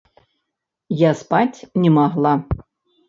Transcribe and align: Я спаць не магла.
Я 1.01 1.11
спаць 1.21 1.59
не 1.85 1.89
магла. 2.01 2.33